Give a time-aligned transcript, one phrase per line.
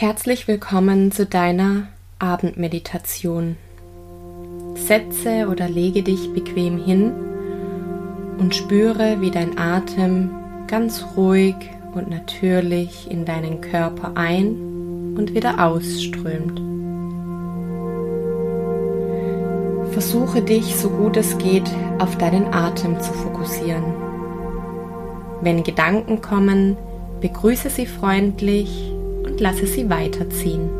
[0.00, 1.88] Herzlich willkommen zu deiner
[2.18, 3.58] Abendmeditation.
[4.74, 7.12] Setze oder lege dich bequem hin
[8.38, 10.30] und spüre, wie dein Atem
[10.68, 11.54] ganz ruhig
[11.92, 16.62] und natürlich in deinen Körper ein und wieder ausströmt.
[19.92, 23.84] Versuche dich so gut es geht auf deinen Atem zu fokussieren.
[25.42, 26.78] Wenn Gedanken kommen,
[27.20, 28.89] begrüße sie freundlich und
[29.40, 30.70] lasse sie weiterziehen.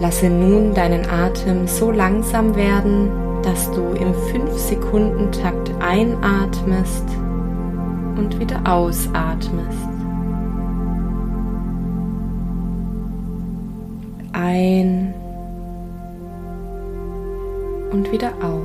[0.00, 3.10] Lasse nun deinen Atem so langsam werden,
[3.42, 7.04] dass du im 5-Sekunden-Takt einatmest
[8.16, 9.88] und wieder ausatmest.
[14.32, 15.14] Ein
[17.92, 18.59] und wieder aus.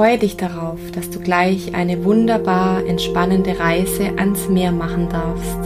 [0.00, 5.58] Freue dich darauf, dass du gleich eine wunderbar entspannende Reise ans Meer machen darfst.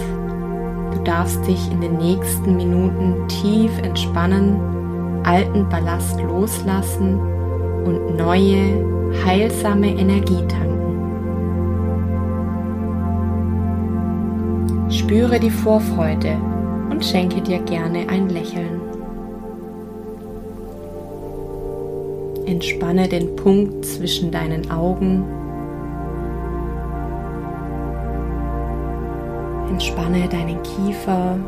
[0.92, 4.56] Du darfst dich in den nächsten Minuten tief entspannen,
[5.22, 7.20] alten Ballast loslassen
[7.84, 8.84] und neue,
[9.24, 10.80] heilsame Energie tanken.
[14.90, 16.36] Spüre die Vorfreude
[16.90, 18.83] und schenke dir gerne ein Lächeln.
[22.46, 25.24] Entspanne den Punkt zwischen deinen Augen.
[29.70, 31.38] Entspanne deinen Kiefer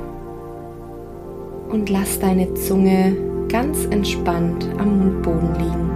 [1.70, 3.14] und lass deine Zunge
[3.48, 5.90] ganz entspannt am Mundboden liegen.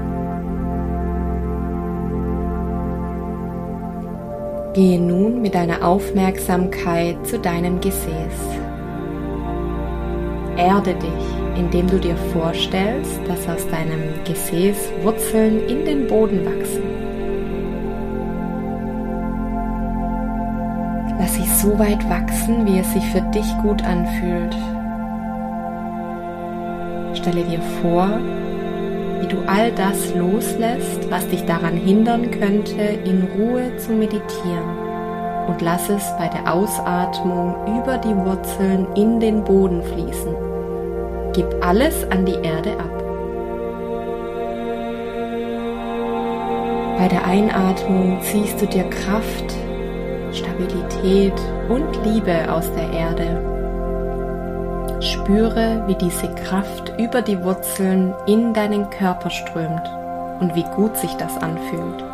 [4.74, 8.60] Gehe nun mit deiner Aufmerksamkeit zu deinem Gesäß.
[10.56, 16.82] Erde dich, indem du dir vorstellst, dass aus deinem Gesäß Wurzeln in den Boden wachsen.
[21.18, 24.56] Lass sie so weit wachsen, wie es sich für dich gut anfühlt.
[27.14, 28.08] Stelle dir vor,
[29.20, 34.90] wie du all das loslässt, was dich daran hindern könnte, in Ruhe zu meditieren
[35.46, 40.49] und lass es bei der Ausatmung über die Wurzeln in den Boden fließen.
[41.32, 43.00] Gib alles an die Erde ab.
[46.98, 49.54] Bei der Einatmung ziehst du dir Kraft,
[50.32, 51.32] Stabilität
[51.68, 53.40] und Liebe aus der Erde.
[55.00, 59.88] Spüre, wie diese Kraft über die Wurzeln in deinen Körper strömt
[60.40, 62.04] und wie gut sich das anfühlt.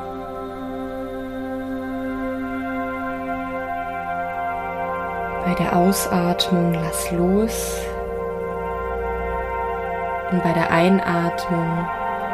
[5.45, 7.81] Bei der Ausatmung lass los
[10.31, 11.87] und bei der Einatmung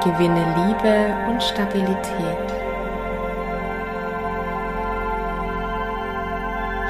[0.02, 2.52] gewinne Liebe und Stabilität.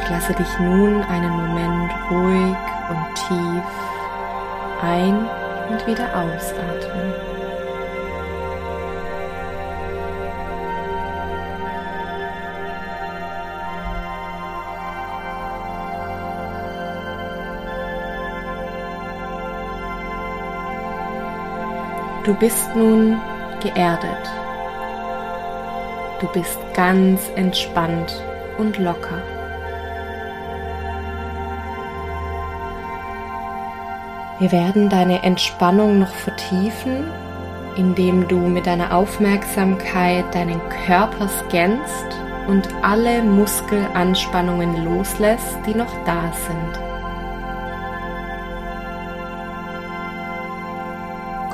[0.03, 2.57] Ich lasse dich nun einen Moment ruhig
[2.91, 3.65] und tief
[4.83, 5.29] ein-
[5.71, 7.32] und wieder ausatmen.
[22.25, 23.21] Du bist nun
[23.61, 24.31] geerdet.
[26.21, 28.23] Du bist ganz entspannt
[28.59, 29.21] und locker.
[34.39, 37.11] Wir werden deine Entspannung noch vertiefen,
[37.77, 42.07] indem du mit deiner Aufmerksamkeit deinen Körper scannst
[42.47, 46.92] und alle Muskelanspannungen loslässt, die noch da sind.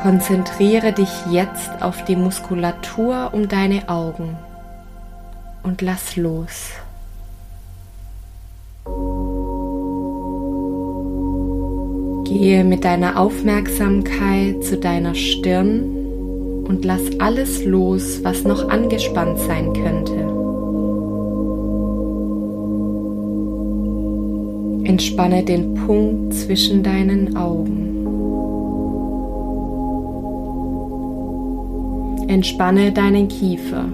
[0.09, 4.39] Konzentriere dich jetzt auf die Muskulatur um deine Augen
[5.63, 6.71] und lass los.
[12.25, 15.83] Gehe mit deiner Aufmerksamkeit zu deiner Stirn
[16.67, 20.15] und lass alles los, was noch angespannt sein könnte.
[24.89, 27.98] Entspanne den Punkt zwischen deinen Augen.
[32.29, 33.87] Entspanne deinen Kiefer.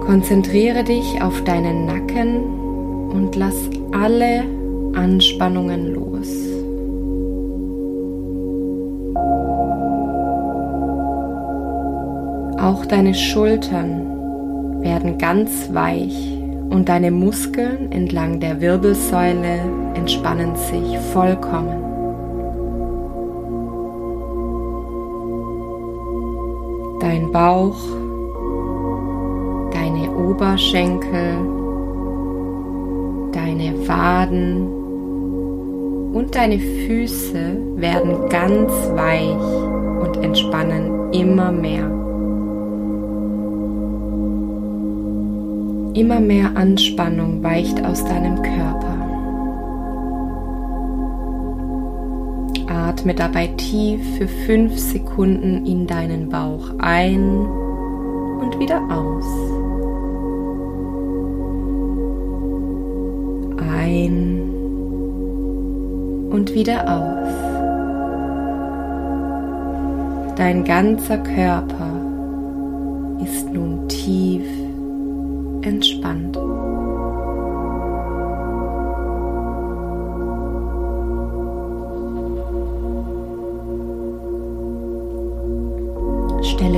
[0.00, 2.42] Konzentriere dich auf deinen Nacken
[3.10, 3.54] und lass
[3.92, 4.42] alle
[4.94, 6.28] Anspannungen los.
[12.60, 16.36] Auch deine Schultern werden ganz weich
[16.70, 19.60] und deine Muskeln entlang der Wirbelsäule
[19.94, 21.87] entspannen sich vollkommen.
[27.32, 27.78] Bauch,
[29.72, 31.36] deine Oberschenkel,
[33.32, 34.66] deine Waden
[36.12, 39.36] und deine Füße werden ganz weich
[40.02, 41.84] und entspannen immer mehr.
[45.94, 48.97] Immer mehr Anspannung weicht aus deinem Körper.
[52.98, 57.46] Atme dabei tief für fünf Sekunden in deinen Bauch ein
[58.40, 59.24] und wieder aus.
[63.60, 64.50] Ein
[66.32, 67.28] und wieder aus.
[70.36, 71.92] Dein ganzer Körper
[73.22, 74.42] ist nun tief
[75.62, 76.36] entspannt.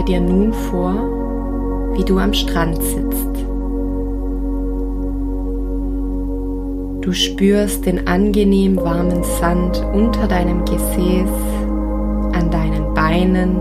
[0.00, 0.94] Stelle dir nun vor,
[1.94, 3.44] wie du am Strand sitzt.
[7.02, 11.31] Du spürst den angenehm warmen Sand unter deinem Gesäß,
[12.32, 13.56] an deinen Beinen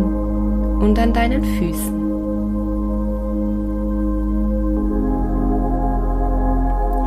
[0.79, 1.99] und an deinen Füßen.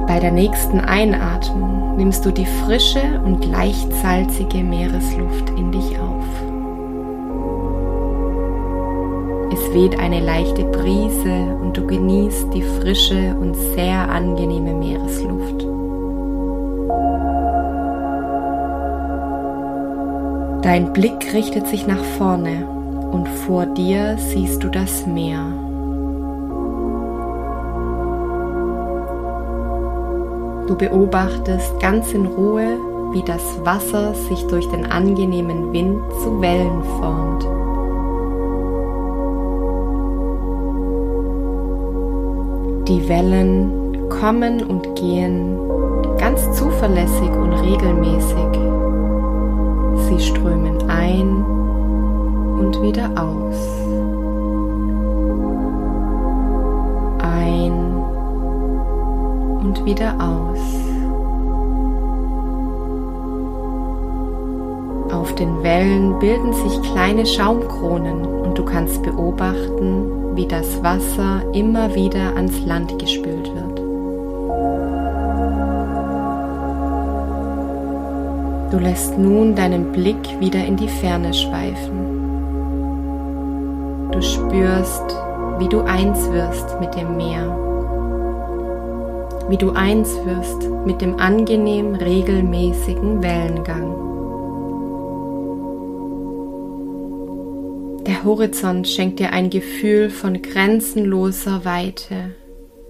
[0.06, 6.51] Bei der nächsten Einatmung nimmst du die frische und leicht salzige Meeresluft in dich auf.
[9.72, 15.62] Es weht eine leichte Brise und du genießt die frische und sehr angenehme Meeresluft.
[20.62, 22.66] Dein Blick richtet sich nach vorne
[23.12, 25.40] und vor dir siehst du das Meer.
[30.66, 32.76] Du beobachtest ganz in Ruhe,
[33.12, 37.61] wie das Wasser sich durch den angenehmen Wind zu Wellen formt.
[42.88, 45.58] Die Wellen kommen und gehen
[46.18, 48.52] ganz zuverlässig und regelmäßig.
[50.08, 51.44] Sie strömen ein
[52.58, 53.82] und wieder aus.
[59.72, 60.58] und wieder aus.
[65.12, 71.94] Auf den Wellen bilden sich kleine Schaumkronen und du kannst beobachten, wie das Wasser immer
[71.94, 73.78] wieder ans Land gespült wird.
[78.72, 82.20] Du lässt nun deinen Blick wieder in die Ferne schweifen.
[84.10, 85.16] Du spürst,
[85.58, 87.62] wie du eins wirst mit dem Meer
[89.48, 94.11] wie du eins wirst mit dem angenehm regelmäßigen Wellengang.
[98.24, 102.34] Horizont schenkt dir ein Gefühl von grenzenloser Weite,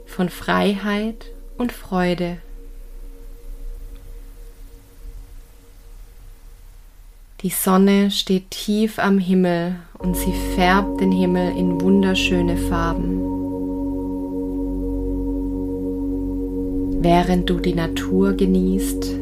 [0.06, 1.26] von Freiheit
[1.56, 2.38] und Freude.
[7.43, 13.20] Die Sonne steht tief am Himmel und sie färbt den Himmel in wunderschöne Farben.
[17.02, 19.17] Während du die Natur genießt,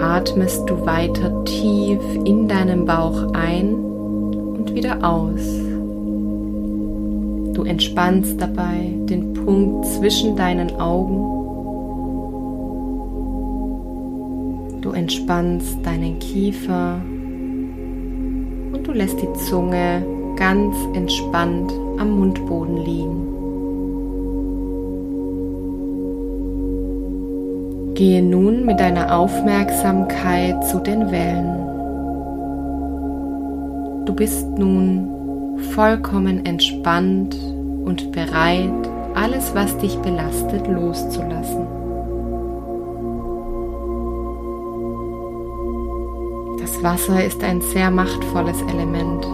[0.00, 3.89] atmest du weiter tief in deinen Bauch ein
[4.74, 5.40] wieder aus.
[7.54, 11.38] Du entspannst dabei den Punkt zwischen deinen Augen.
[14.80, 17.00] Du entspannst deinen Kiefer
[18.72, 20.04] und du lässt die Zunge
[20.36, 23.26] ganz entspannt am Mundboden liegen.
[27.94, 31.69] Gehe nun mit deiner Aufmerksamkeit zu den Wellen.
[34.20, 37.34] Bist nun vollkommen entspannt
[37.86, 41.66] und bereit, alles, was dich belastet, loszulassen.
[46.58, 49.26] Das Wasser ist ein sehr machtvolles Element.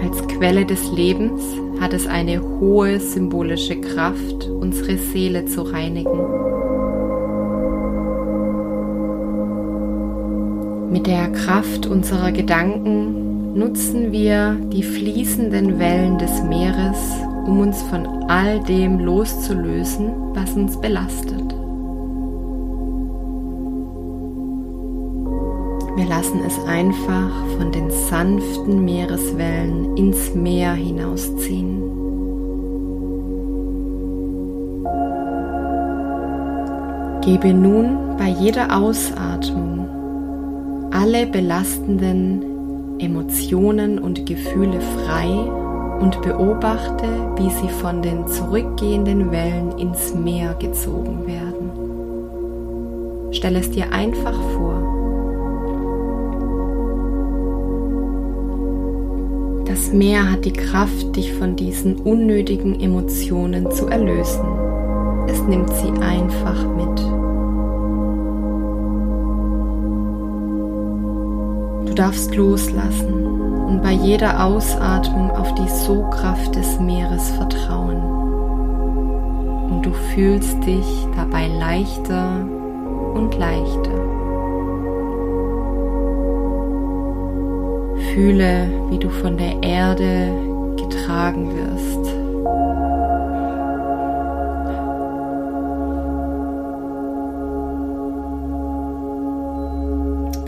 [0.00, 1.42] Als Quelle des Lebens
[1.80, 6.67] hat es eine hohe symbolische Kraft, unsere Seele zu reinigen.
[10.90, 17.14] Mit der Kraft unserer Gedanken nutzen wir die fließenden Wellen des Meeres,
[17.44, 21.54] um uns von all dem loszulösen, was uns belastet.
[25.96, 31.82] Wir lassen es einfach von den sanften Meereswellen ins Meer hinausziehen.
[37.20, 39.97] Gebe nun bei jeder Ausatmung
[40.98, 45.28] alle belastenden Emotionen und Gefühle frei
[46.00, 51.70] und beobachte, wie sie von den zurückgehenden Wellen ins Meer gezogen werden.
[53.30, 54.74] Stell es dir einfach vor.
[59.66, 64.48] Das Meer hat die Kraft, dich von diesen unnötigen Emotionen zu erlösen.
[65.28, 67.07] Es nimmt sie einfach mit.
[71.98, 73.24] Darfst loslassen
[73.66, 78.00] und bei jeder Ausatmung auf die Sogkraft des Meeres vertrauen.
[79.70, 80.86] Und du fühlst dich
[81.16, 82.46] dabei leichter
[83.14, 83.98] und leichter.
[88.14, 90.32] Fühle, wie du von der Erde
[90.76, 91.77] getragen wirst.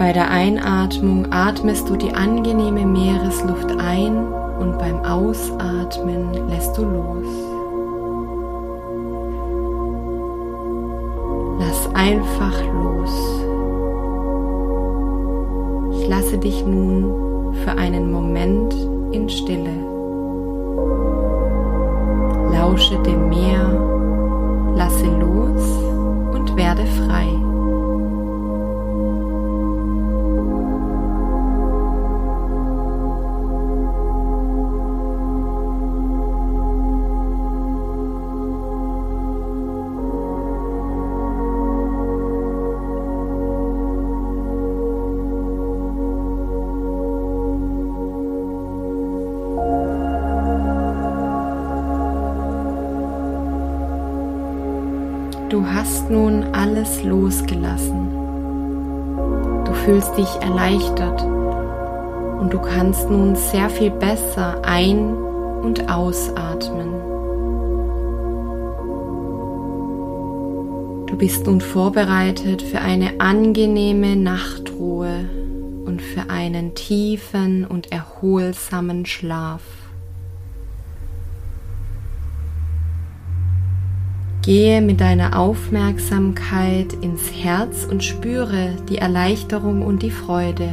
[0.01, 7.27] Bei der Einatmung atmest du die angenehme Meeresluft ein und beim Ausatmen lässt du los.
[11.59, 13.11] Lass einfach los.
[16.01, 18.75] Ich lasse dich nun für einen Moment
[19.13, 19.85] in Stille.
[22.55, 23.90] Lausche dem Meer,
[55.51, 58.09] Du hast nun alles losgelassen.
[59.65, 61.23] Du fühlst dich erleichtert
[62.41, 65.13] und du kannst nun sehr viel besser ein-
[65.63, 66.91] und ausatmen.
[71.09, 75.29] Du bist nun vorbereitet für eine angenehme Nachtruhe
[75.85, 79.80] und für einen tiefen und erholsamen Schlaf.
[84.43, 90.71] Gehe mit deiner Aufmerksamkeit ins Herz und spüre die Erleichterung und die Freude.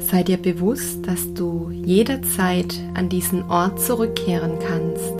[0.00, 5.14] Sei dir bewusst, dass du jederzeit an diesen Ort zurückkehren kannst.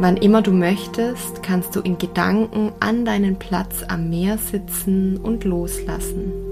[0.00, 5.44] Wann immer du möchtest, kannst du in Gedanken an deinen Platz am Meer sitzen und
[5.44, 6.49] loslassen.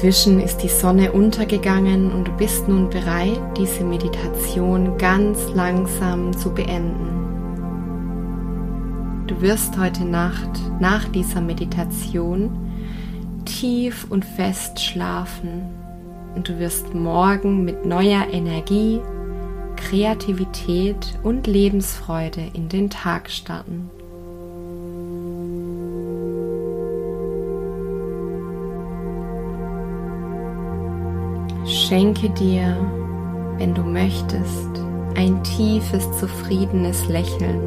[0.00, 6.54] Inzwischen ist die Sonne untergegangen und du bist nun bereit, diese Meditation ganz langsam zu
[6.54, 7.08] beenden.
[9.26, 12.48] Du wirst heute Nacht nach dieser Meditation
[13.44, 15.62] tief und fest schlafen
[16.36, 19.00] und du wirst morgen mit neuer Energie,
[19.74, 23.90] Kreativität und Lebensfreude in den Tag starten.
[31.88, 32.76] Schenke dir,
[33.56, 34.68] wenn du möchtest,
[35.16, 37.62] ein tiefes, zufriedenes Lächeln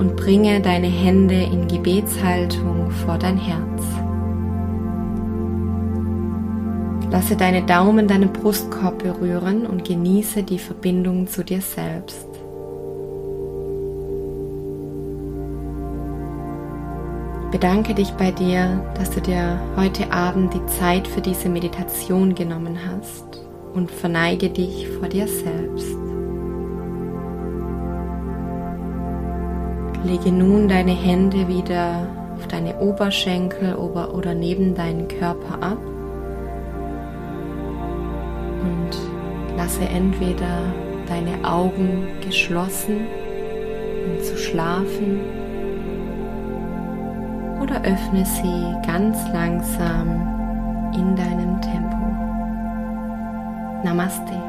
[0.00, 3.84] und bringe deine Hände in Gebetshaltung vor dein Herz.
[7.12, 12.26] Lasse deine Daumen deinen Brustkorb berühren und genieße die Verbindung zu dir selbst.
[17.50, 22.78] Bedanke dich bei dir, dass du dir heute Abend die Zeit für diese Meditation genommen
[22.86, 25.96] hast und verneige dich vor dir selbst.
[30.04, 35.78] Lege nun deine Hände wieder auf deine Oberschenkel oder neben deinen Körper ab
[38.62, 38.90] und
[39.56, 40.70] lasse entweder
[41.06, 43.06] deine Augen geschlossen,
[44.06, 45.47] um zu schlafen
[47.68, 51.96] oder öffne sie ganz langsam in deinem Tempo.
[53.84, 54.47] Namaste.